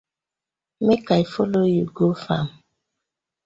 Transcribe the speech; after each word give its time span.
Mek 0.85 1.05
I 1.21 1.23
follo 1.31 1.61
you 1.75 1.85
go 1.97 2.07
fam. 2.23 2.45